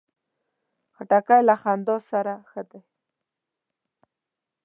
خټکی 0.95 1.39
له 1.47 1.55
خندا 1.61 1.97
سره 2.09 2.33
ښه 2.49 2.61
ده. 2.69 2.79